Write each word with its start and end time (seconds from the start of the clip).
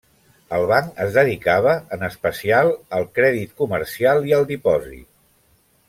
El 0.55 0.63
banc 0.69 0.95
es 1.03 1.17
dedicava, 1.17 1.75
en 1.97 2.05
especial, 2.09 2.71
al 3.01 3.05
crèdit 3.19 3.55
comercial 3.63 4.29
i 4.31 4.35
al 4.39 4.49
depòsit. 4.55 5.07